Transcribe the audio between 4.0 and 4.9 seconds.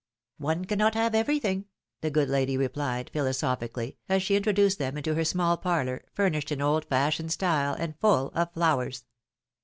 as she introduced